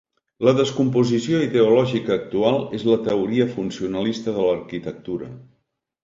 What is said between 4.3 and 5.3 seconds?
de l'arquitectura.